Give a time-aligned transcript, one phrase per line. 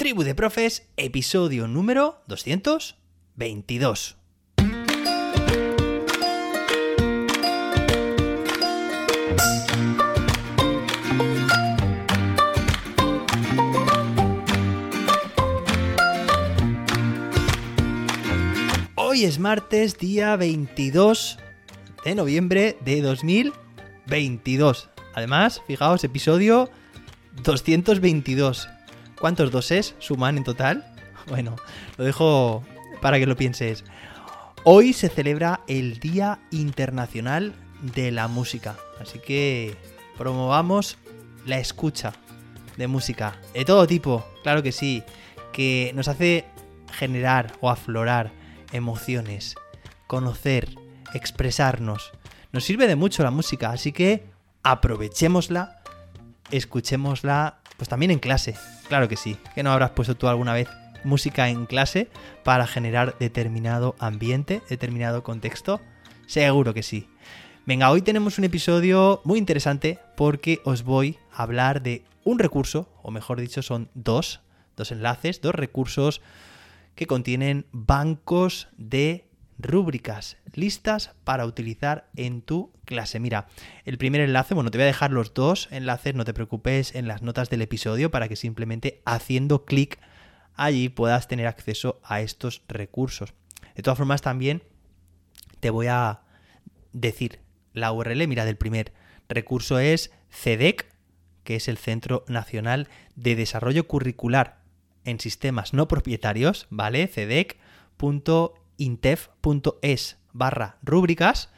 [0.00, 4.16] Tribu de Profes, episodio número 222.
[18.94, 21.38] Hoy es martes, día 22
[22.06, 24.88] de noviembre de 2022.
[25.14, 26.70] Además, fijaos, episodio
[27.42, 28.66] 222.
[29.20, 30.84] ¿Cuántos doses suman en total?
[31.28, 31.54] Bueno,
[31.98, 32.64] lo dejo
[33.02, 33.84] para que lo pienses.
[34.64, 39.76] Hoy se celebra el Día Internacional de la Música, así que
[40.16, 40.96] promovamos
[41.44, 42.14] la escucha
[42.78, 45.04] de música de todo tipo, claro que sí,
[45.52, 46.46] que nos hace
[46.92, 48.32] generar o aflorar
[48.72, 49.54] emociones,
[50.06, 50.74] conocer,
[51.12, 52.12] expresarnos.
[52.52, 54.24] Nos sirve de mucho la música, así que
[54.62, 55.82] aprovechémosla,
[56.50, 58.56] escuchémosla, pues también en clase.
[58.88, 60.68] Claro que sí, que no habrás puesto tú alguna vez
[61.02, 62.08] música en clase
[62.44, 65.80] para generar determinado ambiente, determinado contexto.
[66.26, 67.08] Seguro que sí.
[67.64, 72.86] Venga, hoy tenemos un episodio muy interesante porque os voy a hablar de un recurso,
[73.02, 74.42] o mejor dicho, son dos,
[74.76, 76.20] dos enlaces, dos recursos
[76.94, 79.24] que contienen bancos de
[79.62, 83.20] rúbricas listas para utilizar en tu clase.
[83.20, 83.48] Mira,
[83.84, 87.08] el primer enlace, bueno, te voy a dejar los dos enlaces, no te preocupes, en
[87.08, 89.98] las notas del episodio para que simplemente haciendo clic
[90.54, 93.34] allí puedas tener acceso a estos recursos.
[93.74, 94.62] De todas formas, también
[95.60, 96.20] te voy a
[96.92, 97.40] decir
[97.72, 98.26] la URL.
[98.28, 98.92] Mira, del primer
[99.28, 100.86] recurso es CEDEC,
[101.44, 104.60] que es el Centro Nacional de Desarrollo Curricular
[105.04, 107.10] en Sistemas No Propietarios, ¿vale?
[108.80, 111.50] cedec.intef.es barra rúbricas.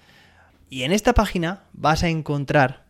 [0.68, 2.86] Y en esta página vas a encontrar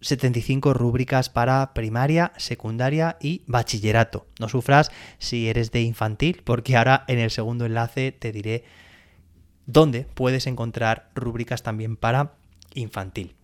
[0.00, 4.26] 75 rúbricas para primaria, secundaria y bachillerato.
[4.40, 8.64] No sufras si eres de infantil, porque ahora en el segundo enlace te diré
[9.66, 12.34] dónde puedes encontrar rúbricas también para
[12.74, 13.36] infantil.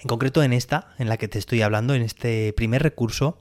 [0.00, 3.38] En concreto en esta, en la que te estoy hablando, en este primer recurso,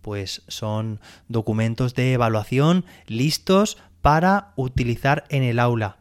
[0.00, 5.98] pues son documentos de evaluación listos para utilizar en el aula.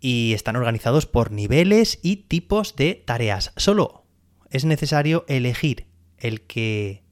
[0.00, 3.52] Y están organizados por niveles y tipos de tareas.
[3.56, 4.04] Solo
[4.50, 5.86] es necesario elegir
[6.18, 7.02] el que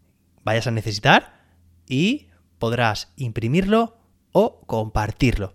[0.44, 1.40] vayas a necesitar
[1.88, 2.28] y
[2.58, 3.98] podrás imprimirlo
[4.32, 5.54] o compartirlo.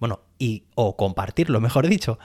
[0.00, 2.18] Bueno, y o compartirlo, mejor dicho.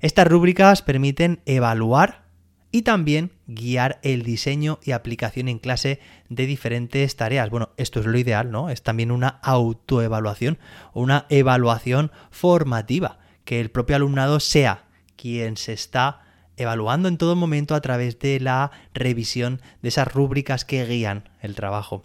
[0.00, 2.27] Estas rúbricas permiten evaluar
[2.70, 7.50] y también guiar el diseño y aplicación en clase de diferentes tareas.
[7.50, 8.70] Bueno, esto es lo ideal, ¿no?
[8.70, 10.58] Es también una autoevaluación
[10.92, 14.84] o una evaluación formativa, que el propio alumnado sea
[15.16, 16.22] quien se está
[16.56, 21.54] evaluando en todo momento a través de la revisión de esas rúbricas que guían el
[21.54, 22.04] trabajo.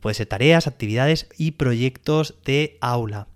[0.00, 3.28] Puede ser tareas, actividades y proyectos de aula.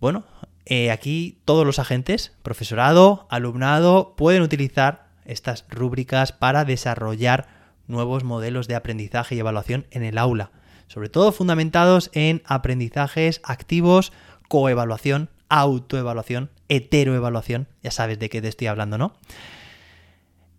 [0.00, 0.24] Bueno,
[0.66, 7.46] eh, aquí todos los agentes, profesorado, alumnado, pueden utilizar estas rúbricas para desarrollar
[7.86, 10.50] nuevos modelos de aprendizaje y evaluación en el aula,
[10.88, 14.12] sobre todo fundamentados en aprendizajes activos,
[14.48, 19.14] coevaluación, autoevaluación heteroevaluación, ya sabes de qué te estoy hablando, ¿no?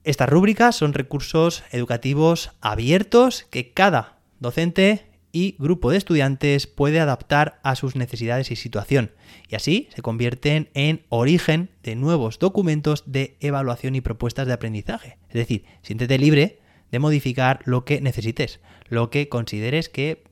[0.04, 7.60] Estas rúbricas son recursos educativos abiertos que cada docente y grupo de estudiantes puede adaptar
[7.64, 9.12] a sus necesidades y situación,
[9.48, 15.18] y así se convierten en origen de nuevos documentos de evaluación y propuestas de aprendizaje.
[15.28, 16.60] Es decir, siéntete libre
[16.92, 20.24] de modificar lo que necesites, lo que consideres que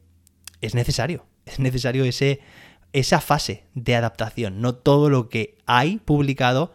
[0.61, 1.25] es necesario.
[1.47, 2.41] Es necesario ese
[2.93, 4.61] esa fase de adaptación.
[4.61, 6.73] No todo lo que hay publicado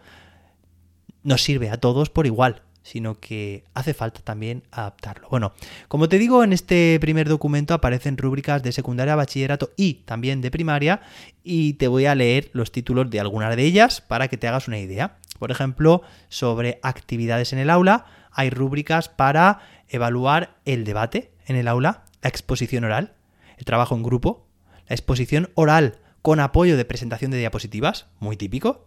[1.22, 5.28] nos sirve a todos por igual, sino que hace falta también adaptarlo.
[5.28, 5.52] Bueno,
[5.88, 10.50] como te digo, en este primer documento aparecen rúbricas de secundaria, bachillerato y también de
[10.50, 11.00] primaria,
[11.44, 14.68] y te voy a leer los títulos de algunas de ellas para que te hagas
[14.68, 15.18] una idea.
[15.38, 21.68] Por ejemplo, sobre actividades en el aula, hay rúbricas para evaluar el debate en el
[21.68, 23.14] aula, la exposición oral,
[23.58, 24.46] el trabajo en grupo,
[24.88, 28.86] la exposición oral con apoyo de presentación de diapositivas, muy típico.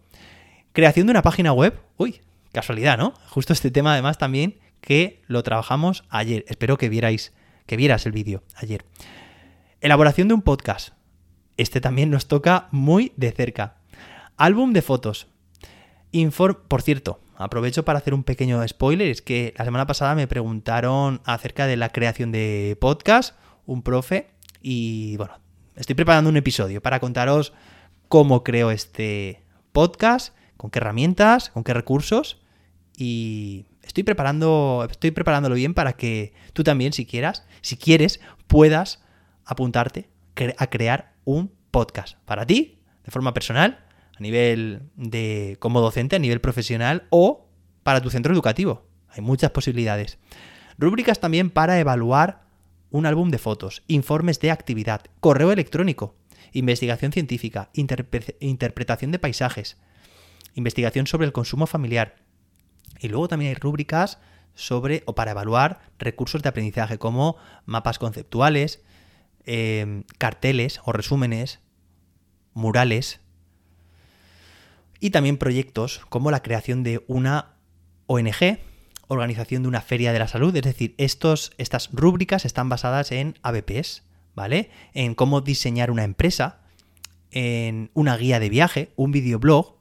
[0.71, 2.21] Creación de una página web, uy,
[2.55, 3.13] casualidad, ¿no?
[3.27, 6.45] Justo este tema además también que lo trabajamos ayer.
[6.47, 7.33] Espero que vierais,
[7.65, 8.85] que vieras el vídeo ayer.
[9.81, 10.93] Elaboración de un podcast.
[11.57, 13.75] Este también nos toca muy de cerca.
[14.37, 15.27] Álbum de fotos.
[16.69, 19.09] Por cierto, aprovecho para hacer un pequeño spoiler.
[19.09, 24.29] Es que la semana pasada me preguntaron acerca de la creación de podcast, un profe,
[24.61, 25.39] y bueno,
[25.75, 27.51] estoy preparando un episodio para contaros
[28.07, 29.43] cómo creo este
[29.73, 32.44] podcast, con qué herramientas, con qué recursos
[32.97, 39.03] y estoy preparando estoy preparándolo bien para que tú también si quieras, si quieres, puedas
[39.45, 40.09] apuntarte
[40.57, 43.85] a crear un podcast para ti, de forma personal,
[44.17, 47.47] a nivel de como docente, a nivel profesional o
[47.83, 48.87] para tu centro educativo.
[49.09, 50.17] Hay muchas posibilidades.
[50.77, 52.45] Rúbricas también para evaluar
[52.89, 56.15] un álbum de fotos, informes de actividad, correo electrónico,
[56.51, 59.77] investigación científica, interpretación de paisajes,
[60.53, 62.15] investigación sobre el consumo familiar.
[62.99, 64.19] Y luego también hay rúbricas
[64.55, 68.81] sobre o para evaluar recursos de aprendizaje como mapas conceptuales,
[69.45, 71.59] em, carteles o resúmenes,
[72.53, 73.19] murales
[74.99, 77.53] y también proyectos como la creación de una
[78.07, 78.59] ONG,
[79.07, 83.37] organización de una feria de la salud, es decir, estos, estas rúbricas están basadas en
[83.43, 84.03] ABPs,
[84.33, 84.71] ¿vale?
[84.93, 86.61] En cómo diseñar una empresa,
[87.31, 89.75] en una guía de viaje, un videoblog,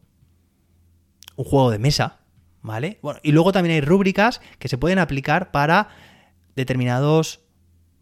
[1.36, 2.20] un juego de mesa,
[2.64, 2.98] ¿vale?
[3.02, 5.88] Bueno, y luego también hay rúbricas que se pueden aplicar para
[6.56, 7.40] determinados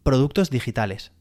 [0.03, 1.11] productos digitales,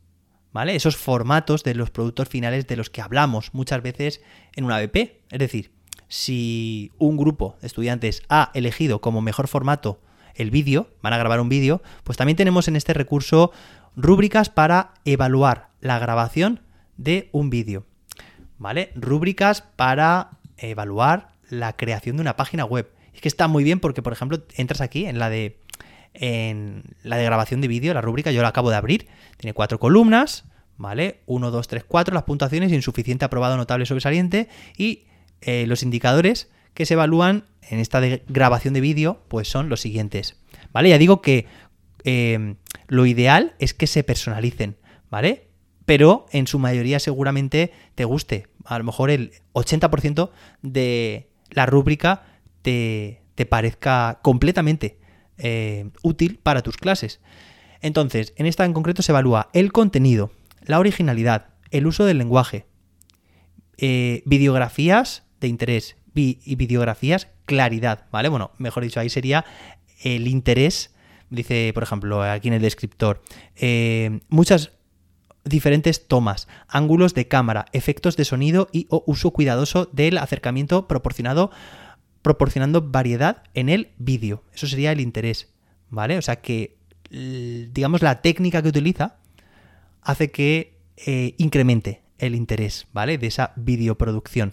[0.53, 0.77] ¿vale?
[0.77, 4.23] Esos formatos de los productos finales de los que hablamos muchas veces
[4.55, 4.97] en una ABP,
[5.31, 5.73] es decir,
[6.07, 10.01] si un grupo de estudiantes ha elegido como mejor formato
[10.37, 13.51] el vídeo, van a grabar un vídeo, pues también tenemos en este recurso
[13.97, 16.61] rúbricas para evaluar la grabación
[16.97, 17.87] de un vídeo.
[18.59, 18.93] ¿Vale?
[18.95, 22.89] Rúbricas para evaluar la creación de una página web.
[23.15, 25.59] Es que está muy bien porque, por ejemplo, entras aquí en la de
[26.15, 29.79] en la de grabación de vídeo, la rúbrica, yo la acabo de abrir, tiene cuatro
[29.79, 30.45] columnas,
[30.77, 31.21] ¿vale?
[31.27, 35.05] 1, 2, 3, 4, las puntuaciones, insuficiente, aprobado, notable, sobresaliente, y
[35.41, 40.37] eh, los indicadores que se evalúan en esta grabación de vídeo, pues son los siguientes.
[40.73, 40.91] ¿Vale?
[40.91, 41.47] Ya digo que
[42.05, 42.57] eh,
[42.89, 44.77] lo ideal es que se personalicen,
[45.11, 45.49] ¿vale?
[45.85, 48.49] Pero en su mayoría seguramente te guste.
[48.65, 50.31] A lo mejor el 80%
[50.63, 52.25] de la rúbrica
[52.63, 53.19] te,
[53.49, 54.99] parezca completamente
[55.37, 57.21] eh, útil para tus clases.
[57.81, 60.31] Entonces, en esta en concreto se evalúa el contenido,
[60.65, 62.67] la originalidad, el uso del lenguaje,
[64.25, 68.29] videografías de interés y videografías, claridad, ¿vale?
[68.29, 69.45] Bueno, mejor dicho, ahí sería
[70.03, 70.95] el interés,
[71.31, 73.23] dice, por ejemplo, aquí en el descriptor,
[73.57, 74.73] eh, muchas
[75.45, 81.51] diferentes tomas, ángulos de cámara, efectos de sonido y uso cuidadoso del acercamiento proporcionado,
[82.23, 84.45] proporcionando variedad en el vídeo.
[84.55, 85.53] Eso sería el interés,
[85.91, 86.17] ¿vale?
[86.19, 86.77] O sea que,
[87.11, 89.19] digamos, la técnica que utiliza
[90.01, 93.19] hace que eh, incremente el interés, ¿vale?
[93.19, 94.53] De esa videoproducción.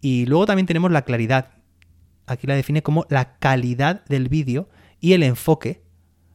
[0.00, 1.50] Y luego también tenemos la claridad.
[2.26, 4.68] Aquí la define como la calidad del vídeo
[5.00, 5.82] y el enfoque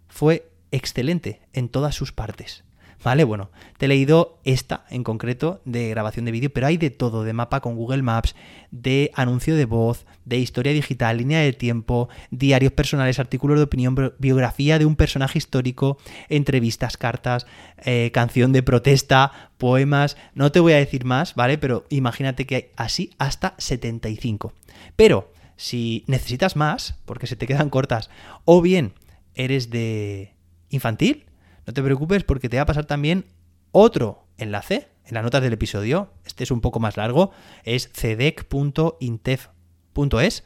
[0.08, 2.64] fue excelente en todas sus partes.
[3.04, 3.26] ¿Vale?
[3.26, 7.24] Bueno, te he leído esta en concreto de grabación de vídeo, pero hay de todo,
[7.24, 8.36] de mapa con Google Maps,
[8.72, 14.14] de anuncio de voz, de historia digital, línea de tiempo, diarios personales, artículos de opinión,
[14.20, 15.98] biografía de un personaje histórico,
[16.30, 17.46] entrevistas, cartas,
[17.84, 21.58] eh, canción de protesta, poemas, no te voy a decir más, ¿vale?
[21.58, 24.54] Pero imagínate que hay así hasta 75.
[24.96, 28.10] Pero si necesitas más, porque se te quedan cortas,
[28.46, 28.94] o bien
[29.36, 30.34] eres de
[30.70, 31.26] infantil,
[31.66, 33.26] no te preocupes porque te va a pasar también
[33.72, 36.12] otro enlace en las notas del episodio.
[36.26, 37.32] Este es un poco más largo.
[37.64, 40.44] Es cedec.intef.es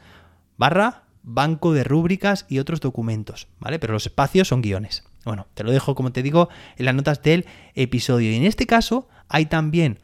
[0.56, 3.78] barra banco de rúbricas y otros documentos, ¿vale?
[3.78, 5.04] Pero los espacios son guiones.
[5.24, 7.44] Bueno, te lo dejo, como te digo, en las notas del
[7.74, 8.30] episodio.
[8.30, 9.98] Y en este caso hay también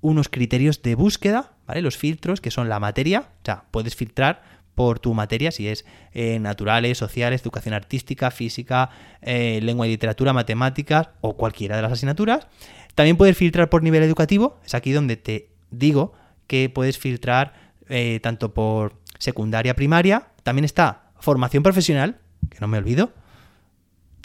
[0.00, 1.82] unos criterios de búsqueda, ¿vale?
[1.82, 5.84] Los filtros, que son la materia, o sea, puedes filtrar por tu materia, si es
[6.12, 8.90] eh, naturales, sociales, educación artística, física,
[9.22, 12.46] eh, lengua y literatura, matemáticas o cualquiera de las asignaturas.
[12.94, 16.12] También puedes filtrar por nivel educativo, es aquí donde te digo
[16.46, 17.54] que puedes filtrar
[17.88, 20.28] eh, tanto por secundaria, primaria.
[20.42, 23.12] También está formación profesional, que no me olvido,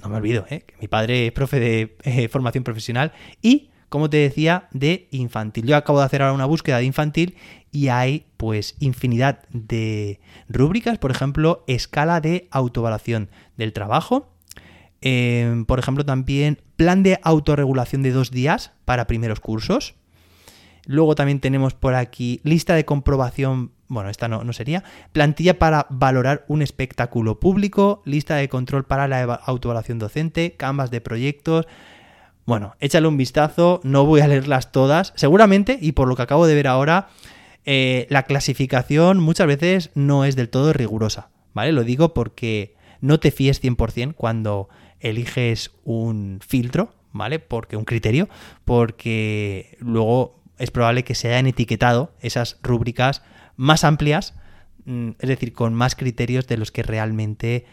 [0.02, 3.12] no me olvido, que mi padre es profe de formación profesional
[3.42, 5.66] y como te decía, de infantil.
[5.66, 7.36] Yo acabo de hacer ahora una búsqueda de infantil
[7.72, 14.32] y hay pues infinidad de rúbricas, por ejemplo, escala de autoevaluación del trabajo,
[15.02, 19.96] em, por ejemplo, también plan de autorregulación de dos días para primeros cursos.
[20.86, 25.88] Luego también tenemos por aquí lista de comprobación, bueno, esta no, no sería, plantilla para
[25.90, 31.68] valorar un espectáculo público, lista de control para la autoevaluación docente, canvas de proyectos,
[32.46, 35.14] bueno, échale un vistazo, no voy a leerlas todas.
[35.16, 37.10] Seguramente, y por lo que acabo de ver ahora,
[37.66, 41.72] eh, la clasificación muchas veces no es del todo rigurosa, ¿vale?
[41.72, 47.40] Lo digo porque no te fíes 100% cuando eliges un filtro, ¿vale?
[47.40, 48.30] Porque un criterio,
[48.64, 53.24] porque luego es probable que se hayan etiquetado esas rúbricas
[53.56, 54.36] más amplias,
[54.86, 57.66] mm, es decir, con más criterios de los que realmente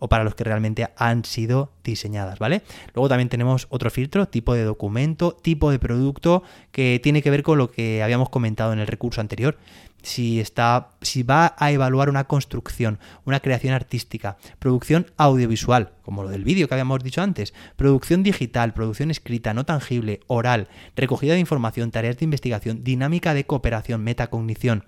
[0.00, 2.62] o para los que realmente han sido diseñadas, ¿vale?
[2.94, 6.42] Luego también tenemos otro filtro, tipo de documento, tipo de producto,
[6.72, 9.58] que tiene que ver con lo que habíamos comentado en el recurso anterior.
[10.02, 16.30] Si, está, si va a evaluar una construcción, una creación artística, producción audiovisual, como lo
[16.30, 21.40] del vídeo que habíamos dicho antes, producción digital, producción escrita, no tangible, oral, recogida de
[21.40, 24.84] información, tareas de investigación, dinámica de cooperación, metacognición,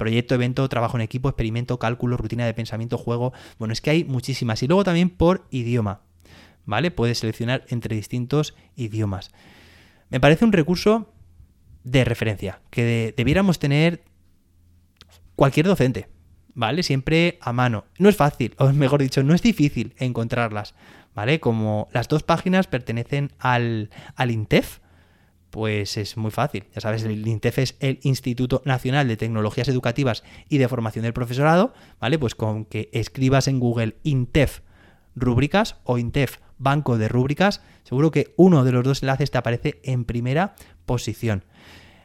[0.00, 3.34] proyecto, evento, trabajo en equipo, experimento, cálculo, rutina de pensamiento, juego.
[3.58, 4.62] Bueno, es que hay muchísimas.
[4.62, 6.00] Y luego también por idioma.
[6.64, 6.90] ¿Vale?
[6.90, 9.30] Puedes seleccionar entre distintos idiomas.
[10.08, 11.12] Me parece un recurso
[11.84, 14.02] de referencia que debiéramos tener
[15.36, 16.08] cualquier docente.
[16.54, 16.82] ¿Vale?
[16.82, 17.84] Siempre a mano.
[17.98, 20.74] No es fácil, o mejor dicho, no es difícil encontrarlas.
[21.14, 21.40] ¿Vale?
[21.40, 24.78] Como las dos páginas pertenecen al, al INTEF,
[25.50, 26.64] pues es muy fácil.
[26.74, 31.12] Ya sabes, el INTEF es el Instituto Nacional de Tecnologías Educativas y de Formación del
[31.12, 32.18] Profesorado, ¿vale?
[32.18, 34.60] Pues con que escribas en Google INTEF
[35.14, 39.80] rúbricas o INTEF banco de rúbricas, seguro que uno de los dos enlaces te aparece
[39.82, 40.54] en primera
[40.86, 41.44] posición.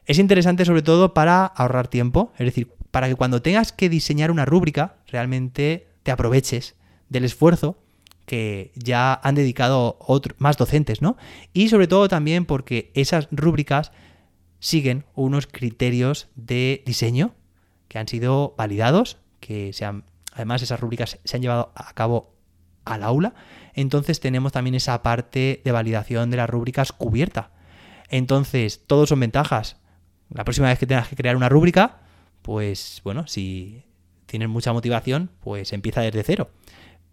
[0.06, 4.32] Es interesante sobre todo para ahorrar tiempo, es decir, para que cuando tengas que diseñar
[4.32, 6.76] una rúbrica, realmente te aproveches
[7.10, 7.78] del esfuerzo
[8.26, 10.00] que ya han dedicado
[10.38, 11.18] más docentes, ¿no?
[11.54, 13.92] Y sobre todo también porque esas rúbricas
[14.60, 17.36] siguen unos criterios de diseño
[17.88, 22.34] que han sido validados, que se han, además esas rúbricas se han llevado a cabo
[22.84, 23.34] al aula,
[23.74, 27.52] entonces tenemos también esa parte de validación de las rúbricas cubierta.
[28.10, 29.78] Entonces, todos son ventajas.
[30.30, 32.00] La próxima vez que tengas que crear una rúbrica,
[32.42, 33.84] pues bueno, si
[34.26, 36.50] tienes mucha motivación, pues empieza desde cero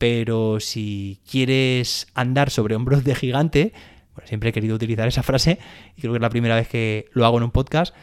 [0.02, 3.72] pero si quieres andar sobre hombros de gigante,
[4.16, 5.60] bueno, siempre he querido utilizar esa frase
[5.96, 7.94] y creo que es la primera vez que lo hago en un podcast,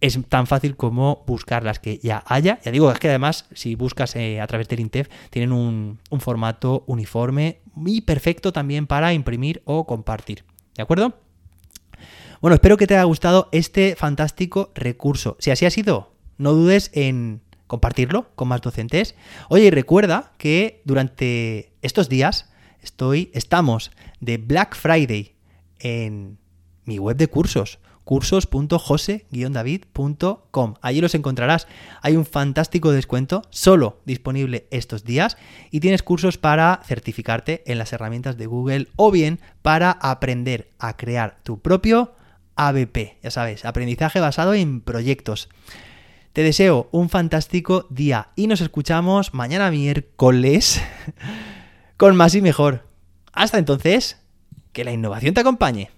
[0.00, 2.60] es tan fácil como buscar las que ya haya.
[2.64, 6.20] Ya digo, es que además, si buscas eh, a través del INTEF, tienen un, un,
[6.20, 10.44] formato uniforme y perfecto también para imprimir o compartir.
[10.76, 11.18] ¿De acuerdo?
[12.40, 15.36] Bueno, espero que te haya gustado este fantástico recurso.
[15.40, 17.40] Si así ha sido, no dudes en
[17.70, 19.14] compartirlo con más docentes.
[19.48, 22.50] Oye, y recuerda que durante estos días
[22.82, 25.36] estoy, estamos de Black Friday
[25.78, 26.36] en
[26.84, 30.74] mi web de cursos cursos.jose-david.com.
[30.82, 31.68] Allí los encontrarás.
[32.02, 35.36] Hay un fantástico descuento solo disponible estos días
[35.70, 40.96] y tienes cursos para certificarte en las herramientas de Google o bien para aprender a
[40.96, 42.14] crear tu propio
[42.56, 43.20] ABP.
[43.22, 45.48] Ya sabes, aprendizaje basado en proyectos.
[46.32, 50.80] Te deseo un fantástico día y nos escuchamos mañana miércoles
[51.96, 52.86] con más y mejor.
[53.32, 54.22] Hasta entonces,
[54.72, 55.90] que la innovación te acompañe.